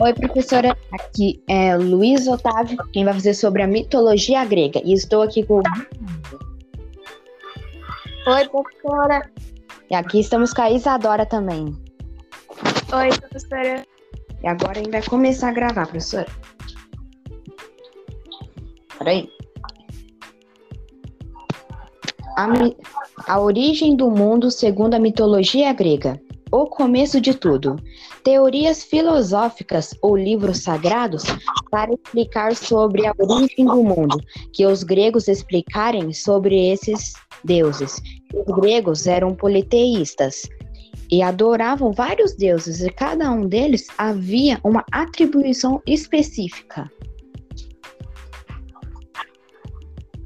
[0.00, 0.76] Oi, professora.
[0.92, 4.80] Aqui é Luiz Otávio, quem vai fazer sobre a mitologia grega.
[4.84, 5.60] E estou aqui com.
[8.26, 9.28] Oi, professora.
[9.90, 11.76] E aqui estamos com a Isadora também.
[12.92, 13.84] Oi, professora.
[14.40, 16.28] E agora a gente vai começar a gravar, professora.
[18.98, 19.28] Peraí.
[22.36, 22.46] A,
[23.26, 26.20] a origem do mundo segundo a mitologia grega.
[26.50, 27.76] O começo de tudo.
[28.24, 31.24] Teorias filosóficas ou livros sagrados
[31.70, 34.18] para explicar sobre a origem do mundo,
[34.52, 37.12] que os gregos explicarem sobre esses
[37.44, 38.00] deuses.
[38.34, 40.48] Os gregos eram politeístas
[41.10, 46.90] e adoravam vários deuses, e cada um deles havia uma atribuição específica.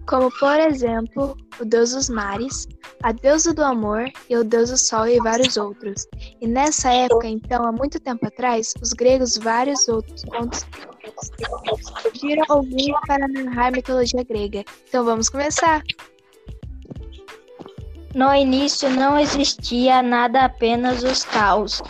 [0.07, 2.66] Como, por exemplo, o deus dos mares,
[3.02, 6.06] a deusa do amor e o deus do sol e vários outros.
[6.41, 10.65] E nessa época, então, há muito tempo atrás, os gregos vários outros contos
[12.02, 14.65] surgiram ouvir para narrar a mitologia grega.
[14.88, 15.82] Então vamos começar!
[18.15, 21.82] No início não existia nada, apenas os caos.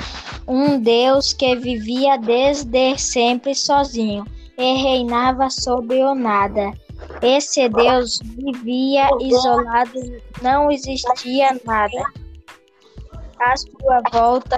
[0.46, 4.24] Um Deus que vivia desde sempre sozinho
[4.56, 6.72] e reinava sobre o nada.
[7.22, 10.00] Esse Deus vivia isolado,
[10.42, 12.02] não existia nada.
[13.38, 14.56] À sua volta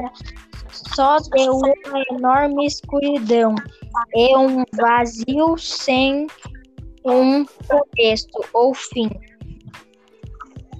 [0.70, 3.55] só deu uma enorme escuridão
[4.15, 6.27] e um vazio sem
[7.05, 9.11] um começo ou fim.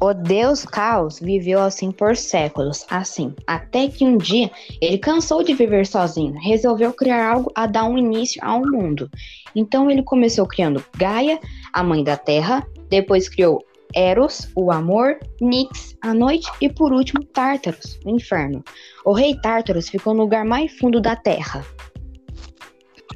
[0.01, 4.51] O deus Caos viveu assim por séculos, assim, até que um dia
[4.81, 9.09] ele cansou de viver sozinho, resolveu criar algo a dar um início ao mundo.
[9.55, 11.39] Então ele começou criando Gaia,
[11.73, 17.25] a mãe da Terra, depois criou Eros, o amor, Nix, a noite e por último
[17.25, 18.63] Tártaros, o inferno.
[19.05, 21.65] O rei Tártaros ficou no lugar mais fundo da Terra.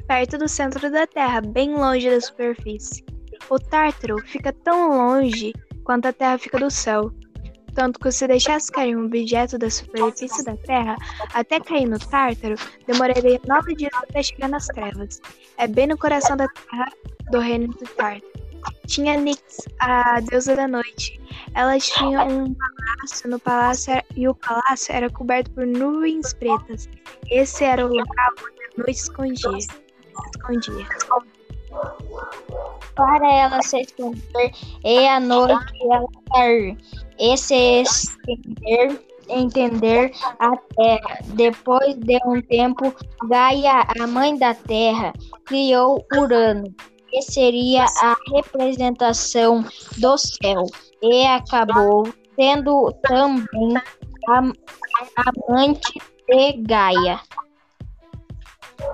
[0.07, 3.03] Perto do centro da Terra, bem longe da superfície.
[3.49, 5.53] O Tártaro fica tão longe
[5.89, 7.11] quanto a Terra fica do céu.
[7.73, 10.95] Tanto que se deixasse cair um objeto da superfície da Terra
[11.33, 12.53] até cair no Tártaro,
[12.85, 15.19] demoraria nove dias até chegar nas trevas.
[15.57, 16.91] É bem no coração da Terra
[17.31, 18.31] do reino do Tártaro.
[18.85, 19.41] Tinha Nix,
[19.79, 21.19] a deusa da noite.
[21.55, 26.87] Ela tinha um palácio no palácio e o palácio era coberto por nuvens pretas.
[27.31, 29.57] Esse era o local onde a noite escondia.
[29.57, 30.87] escondia
[32.99, 34.51] para ela se esconder
[34.83, 36.77] e à noite ela sair
[37.17, 41.19] e se estender, entender a terra.
[41.27, 42.93] Depois de um tempo,
[43.29, 45.13] Gaia, a mãe da terra,
[45.45, 46.73] criou Urano,
[47.09, 49.63] que seria a representação
[49.97, 50.65] do céu,
[51.01, 53.77] e acabou sendo também
[54.27, 54.41] a
[55.47, 55.93] amante
[56.27, 57.21] de Gaia.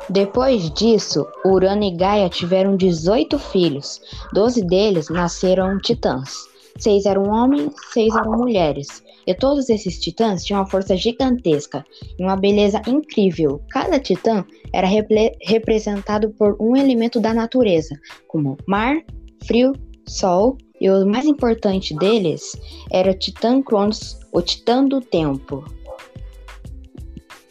[0.09, 4.01] Depois disso, Urano e Gaia tiveram 18 filhos.
[4.33, 6.31] Doze deles nasceram titãs.
[6.77, 9.03] Seis eram homens, seis eram mulheres.
[9.25, 11.83] E todos esses titãs tinham uma força gigantesca
[12.19, 13.59] e uma beleza incrível.
[13.71, 14.87] Cada titã era
[15.41, 18.97] representado por um elemento da natureza, como mar,
[19.47, 19.73] frio,
[20.07, 22.55] sol, e o mais importante deles
[22.91, 25.63] era Titã Cronos, o titã do tempo.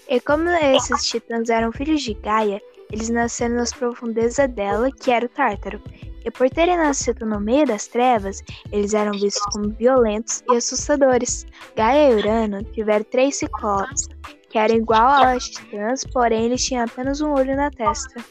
[0.08, 2.60] E como esses titãs eram filhos de Gaia,
[2.92, 5.80] eles nasceram nas profundezas dela, que era o Tártaro.
[6.24, 8.42] E por terem nascido no meio das trevas,
[8.72, 11.46] eles eram vistos como violentos e assustadores.
[11.76, 14.08] Gaia e Urano tiveram três ciclopes,
[14.48, 18.24] que eram igual aos titãs, porém eles tinham apenas um olho na testa.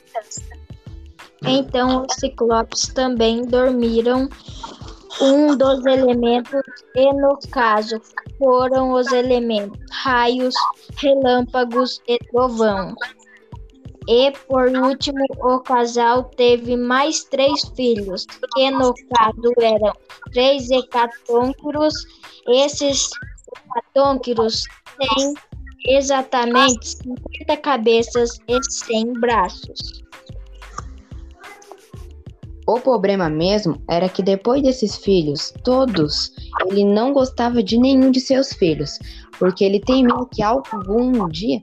[1.45, 4.29] Então os ciclopes também dormiram
[5.21, 6.63] um dos elementos,
[6.95, 8.01] e no caso
[8.43, 10.53] foram os elementos raios,
[10.97, 12.93] relâmpagos e trovão.
[14.05, 19.93] E por último, o casal teve mais três filhos, que no caso eram
[20.33, 21.93] três hecatônquiros.
[22.49, 23.09] Esses
[23.55, 24.65] hecatônquiros
[24.97, 25.33] têm
[25.85, 30.03] exatamente 50 cabeças e 100 braços.
[32.67, 36.32] O problema mesmo era que depois desses filhos, todos,
[36.69, 38.99] ele não gostava de nenhum de seus filhos,
[39.39, 41.61] porque ele temia que algum dia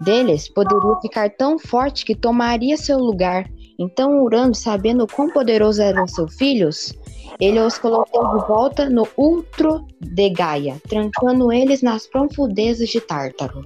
[0.00, 3.50] deles poderia ficar tão forte que tomaria seu lugar.
[3.78, 6.92] Então, Urano, sabendo quão poderosos eram seus filhos,
[7.40, 13.64] ele os colocou de volta no Ultro de Gaia, trancando eles nas profundezas de Tártaro.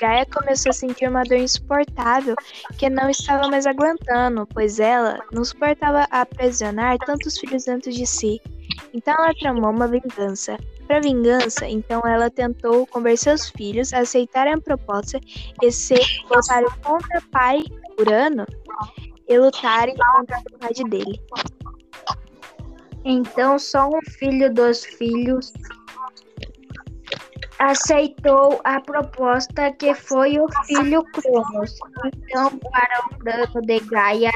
[0.00, 2.34] Gaia começou a sentir uma dor insuportável
[2.78, 8.40] que não estava mais aguentando, pois ela não suportava aprisionar tantos filhos dentro de si.
[8.94, 10.56] Então ela tramou uma vingança.
[10.86, 15.20] Para vingança, então ela tentou convencer os filhos a aceitarem a proposta
[15.62, 15.96] e se
[16.28, 17.62] voltarem contra pai
[17.98, 18.46] Urano
[19.28, 21.20] e lutarem contra a vontade dele.
[23.04, 25.52] Então só um filho dos filhos
[27.58, 31.74] aceitou a proposta que foi o filho Cronos.
[32.06, 34.32] Então, para o plano de Gaia,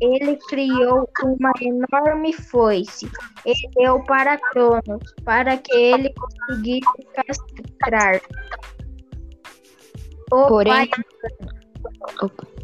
[0.00, 3.10] ele criou uma enorme foice
[3.46, 8.20] e deu para Cronos, para que ele conseguisse castrar
[10.32, 11.04] o Porém, pai.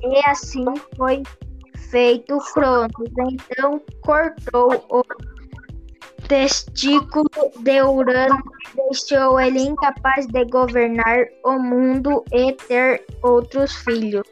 [0.03, 0.65] E assim
[0.97, 1.23] foi
[1.91, 2.91] feito Cronos.
[3.33, 5.03] Então cortou o
[6.31, 7.29] testículo
[7.59, 8.41] de Urano
[8.77, 14.23] deixou ele incapaz de governar o mundo e ter outros filhos.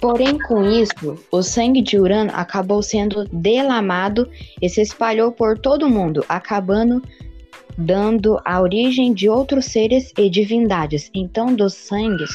[0.00, 4.30] Porém, com isso, o sangue de Urano acabou sendo delamado
[4.60, 7.02] e se espalhou por todo o mundo, acabando
[7.76, 11.10] dando a origem de outros seres e divindades.
[11.12, 12.30] Então, dos sangues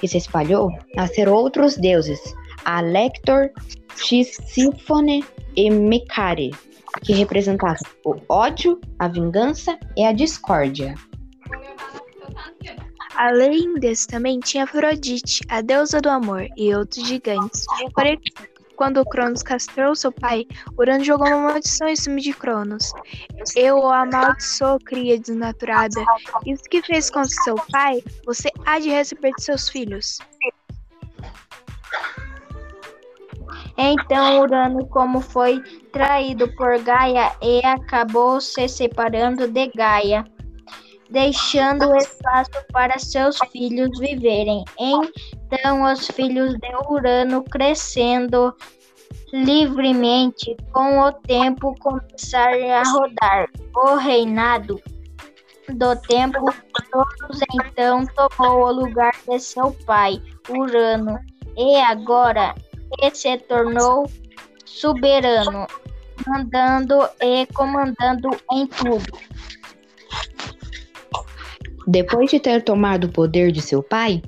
[0.00, 2.20] que se espalhou, nasceram outros deuses,
[2.64, 3.50] Alector,
[3.94, 5.24] Tisífone
[5.58, 6.54] e Mecare,
[7.02, 10.94] que representavam o ódio, a vingança e a discórdia.
[13.16, 17.64] Além desse, também tinha Afrodite, a deusa do amor, e outros gigantes.
[17.92, 18.20] Porém,
[18.76, 20.46] quando Cronos castrou seu pai,
[20.78, 22.92] Urano jogou uma maldição em cima de Cronos.
[23.56, 26.00] Eu o amaldiçoou, cria desnaturada.
[26.46, 30.20] Isso que fez com seu pai, você há de receber de seus filhos.
[33.80, 40.24] Então Urano, como foi traído por Gaia, e acabou se separando de Gaia,
[41.08, 44.64] deixando espaço para seus filhos viverem.
[44.80, 48.52] Então os filhos de Urano crescendo
[49.32, 53.48] livremente, com o tempo começaram a rodar.
[53.76, 54.80] O reinado
[55.68, 56.52] do tempo
[56.90, 61.16] todos então tomou o lugar de seu pai, Urano,
[61.56, 62.54] e agora
[63.00, 64.10] e se tornou
[64.64, 65.66] soberano,
[66.26, 69.18] mandando e comandando em tudo.
[71.86, 74.22] Depois de ter tomado o poder de seu pai,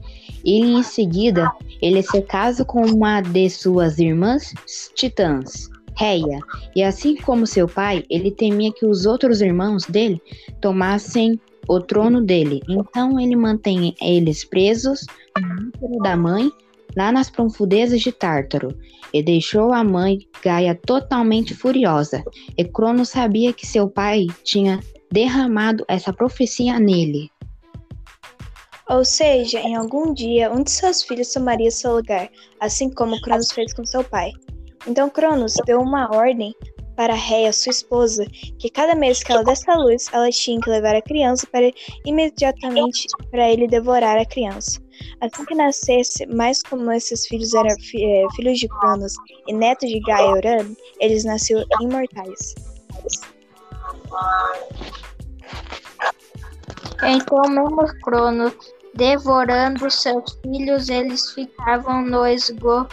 [0.45, 1.51] ele em seguida
[1.83, 4.53] ele se casa com uma de suas irmãs
[4.95, 6.39] titãs, Reia,
[6.75, 10.21] e assim como seu pai, ele temia que os outros irmãos dele
[10.61, 12.63] tomassem o trono dele.
[12.69, 15.05] Então ele mantém eles presos
[15.81, 16.51] no da mãe
[16.97, 18.77] lá nas profundezas de Tártaro,
[19.13, 22.25] e deixou a mãe Gaia totalmente furiosa.
[22.57, 27.31] E Cronos sabia que seu pai tinha derramado essa profecia nele.
[28.89, 32.29] Ou seja, em algum dia, um de seus filhos tomaria seu lugar,
[32.59, 34.33] assim como Cronos fez com seu pai.
[34.87, 36.55] Então Cronos deu uma ordem
[36.97, 38.27] para Réia, sua esposa,
[38.59, 41.71] que cada mês que ela desse a luz, ela tinha que levar a criança para
[42.05, 44.81] imediatamente para ele devorar a criança.
[45.21, 49.13] Assim que nascesse, mais como esses filhos eram fi, é, filhos de Cronos
[49.47, 52.55] e netos de Gaia Urano, eles nasceram imortais.
[57.03, 58.55] Então, mesmo Cronos
[58.95, 62.87] devorando seus filhos, eles ficavam no, esgo,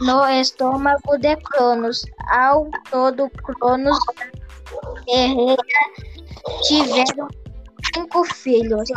[0.00, 2.04] no estômago de Cronos.
[2.30, 3.98] Ao todo, Cronos
[5.08, 5.56] Reia
[6.62, 7.28] tiveram
[7.94, 8.88] cinco filhos.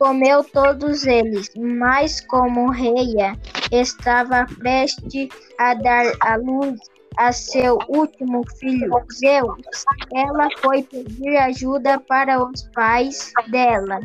[0.00, 3.38] Comeu todos eles, mas como Reia
[3.70, 5.28] estava prestes
[5.58, 6.80] a dar à luz
[7.18, 14.00] a seu último filho, Zeus, ela foi pedir ajuda para os pais dela,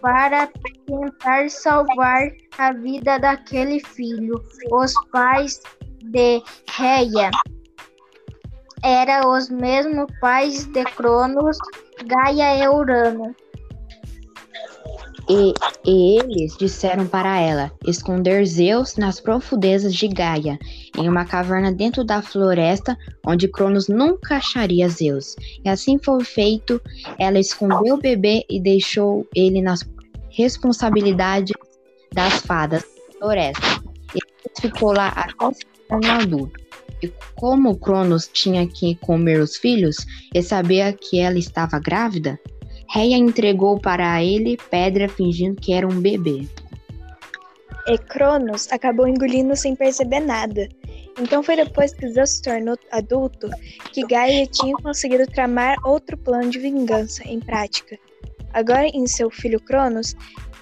[0.00, 0.48] para
[0.86, 4.42] tentar salvar a vida daquele filho.
[4.72, 5.60] Os pais
[6.02, 7.30] de Reia
[8.82, 11.58] eram os mesmos pais de Cronos,
[12.06, 13.36] Gaia e Urano.
[15.30, 15.52] E,
[15.84, 20.58] e, eles disseram para ela esconder Zeus nas profundezas de Gaia,
[20.96, 25.36] em uma caverna dentro da floresta, onde Cronos nunca acharia Zeus.
[25.62, 26.80] E assim foi feito.
[27.18, 29.86] Ela escondeu o bebê e deixou ele nas
[30.30, 31.52] responsabilidades
[32.14, 33.82] das fadas da floresta.
[34.14, 36.58] E ficou lá até se tornar adulto.
[37.02, 39.96] E como Cronos tinha que comer os filhos
[40.34, 42.40] e sabia que ela estava grávida,
[42.90, 46.48] Reia entregou para ele pedra fingindo que era um bebê.
[47.86, 50.68] E Cronos acabou engolindo sem perceber nada.
[51.18, 53.48] Então foi depois que Zeus se tornou adulto
[53.92, 57.98] que Gaia tinha conseguido tramar outro plano de vingança em prática.
[58.52, 60.14] Agora em seu filho Cronos,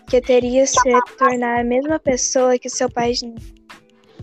[0.08, 0.78] que teria se
[1.18, 3.12] tornar a mesma pessoa que seu pai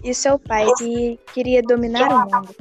[0.03, 2.55] e seu pai que queria dominar o mundo.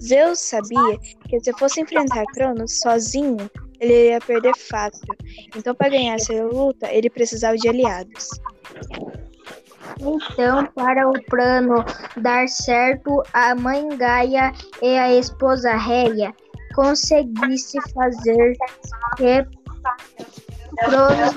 [0.00, 5.06] Zeus sabia que se fosse enfrentar Cronos sozinho, ele ia perder fácil.
[5.56, 8.28] Então, para ganhar essa luta, ele precisava de aliados.
[10.00, 11.84] Então, para o plano
[12.16, 16.34] dar certo, a mãe Gaia e a esposa Réia
[16.74, 18.54] conseguisse fazer
[19.16, 19.46] que
[20.84, 21.34] Cronos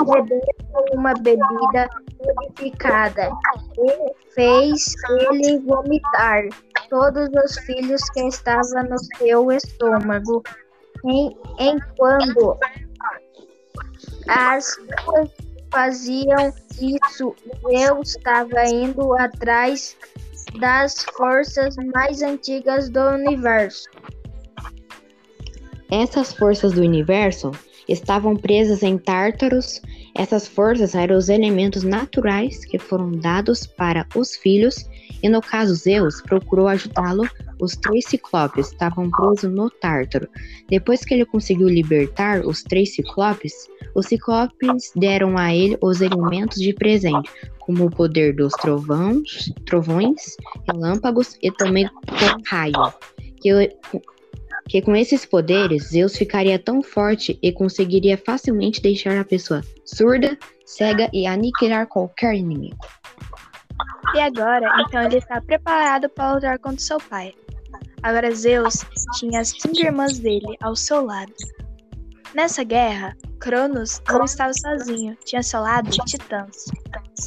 [0.93, 3.31] uma bebida purificada
[3.79, 6.43] e fez ele vomitar
[6.89, 10.43] todos os filhos que estavam no seu estômago.
[11.05, 12.57] Em, enquanto
[14.27, 15.29] as duas
[15.71, 17.35] faziam isso,
[17.69, 19.95] eu estava indo atrás
[20.59, 23.89] das forças mais antigas do universo.
[25.89, 27.51] Essas forças do universo
[27.87, 29.81] estavam presas em Tártaros.
[30.15, 34.89] Essas forças eram os elementos naturais que foram dados para os filhos,
[35.21, 37.27] e no caso Zeus procurou ajudá-lo.
[37.61, 40.27] Os três ciclopes estavam presos no Tártaro.
[40.67, 43.53] Depois que ele conseguiu libertar os três ciclopes,
[43.95, 50.35] os ciclopes deram a ele os elementos de presente, como o poder dos trovões, trovões,
[50.67, 52.93] relâmpagos e também com raio,
[53.39, 53.69] que
[54.67, 60.37] que com esses poderes Zeus ficaria tão forte e conseguiria facilmente deixar a pessoa surda,
[60.65, 62.77] cega e aniquilar qualquer inimigo.
[64.15, 67.33] E agora, então ele está preparado para lutar contra seu pai.
[68.03, 68.85] Agora Zeus
[69.17, 71.33] tinha as cinco irmãs dele ao seu lado.
[72.33, 76.65] Nessa guerra, Cronos não estava sozinho, tinha ao seu lado Titãs.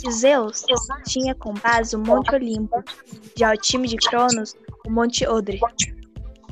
[0.04, 0.64] E Zeus
[1.06, 2.82] tinha com base o Monte Olimpo,
[3.36, 5.60] já o time de Cronos, o Monte Odre.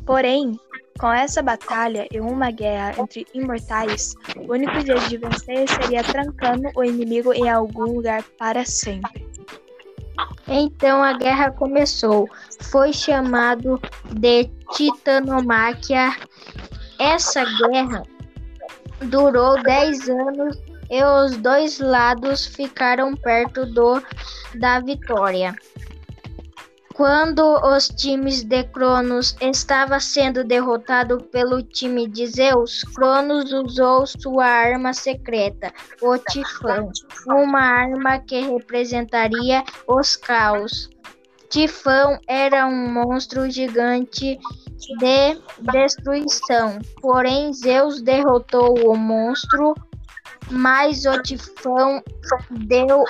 [0.05, 0.59] Porém,
[0.99, 6.69] com essa batalha e uma guerra entre imortais, o único jeito de vencer seria trancando
[6.76, 9.32] o inimigo em algum lugar para sempre.
[10.49, 12.28] Então a guerra começou.
[12.61, 13.81] Foi chamado
[14.12, 16.16] de Titanomáquia.
[16.99, 18.02] Essa guerra
[19.02, 20.59] durou 10 anos
[20.90, 24.02] e os dois lados ficaram perto do,
[24.54, 25.57] da vitória.
[26.95, 27.43] Quando
[27.75, 34.93] os times de Cronos estava sendo derrotado pelo time de Zeus, Cronos usou sua arma
[34.93, 35.73] secreta,
[36.03, 36.91] o Tifão,
[37.27, 40.91] uma arma que representaria os caos.
[41.49, 44.39] Tifão era um monstro gigante
[44.99, 45.41] de
[45.73, 49.75] destruição, porém Zeus derrotou o monstro,
[50.51, 52.03] mas o Tifão
[52.51, 53.05] deu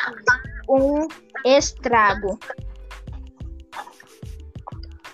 [0.68, 1.08] um
[1.44, 2.38] estrago.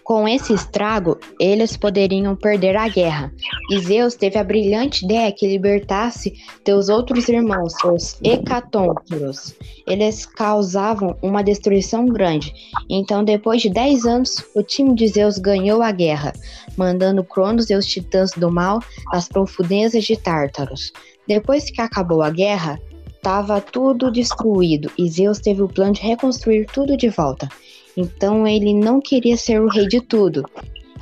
[0.09, 3.31] Com esse estrago, eles poderiam perder a guerra,
[3.71, 6.33] e Zeus teve a brilhante ideia que libertasse
[6.65, 9.55] seus outros irmãos, os Hecatônquiros.
[9.87, 12.55] Eles causavam uma destruição grande,
[12.89, 16.33] então depois de 10 anos, o time de Zeus ganhou a guerra,
[16.75, 18.81] mandando Cronos e os titãs do mal
[19.13, 20.91] às profundezas de Tártaros.
[21.27, 22.81] Depois que acabou a guerra,
[23.29, 27.47] estava tudo destruído e Zeus teve o plano de reconstruir tudo de volta.
[27.95, 30.43] Então ele não queria ser o rei de tudo.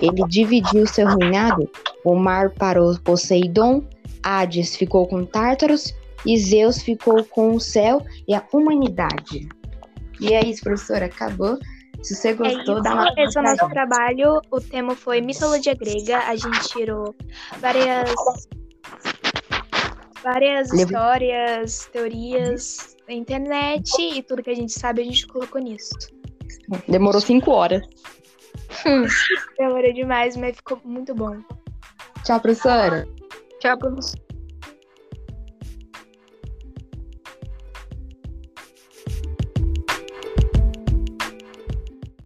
[0.01, 1.71] Ele dividiu seu reinado.
[2.05, 3.85] O mar parou Poseidon,
[4.25, 5.95] Hades ficou com Tártaros
[6.27, 9.49] e Zeus ficou com o céu e a humanidade.
[10.21, 11.57] E é isso, professora, acabou.
[12.03, 14.41] Se você gostou, é dá uma Esse é o nosso trabalho.
[14.51, 16.19] O tema foi mitologia grega.
[16.27, 17.15] A gente tirou
[17.61, 18.11] várias
[20.27, 25.95] várias histórias, teorias da internet e tudo que a gente sabe a gente colocou nisso.
[26.89, 27.87] Demorou cinco horas.
[29.57, 31.39] Demorou demais, mas ficou muito bom.
[32.25, 33.07] Tchau, professora.
[33.61, 34.26] Tchau, professora.